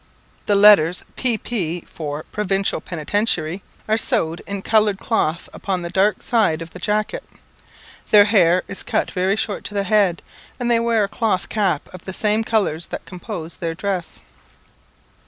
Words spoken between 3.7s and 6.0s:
are sewed in coloured cloth upon the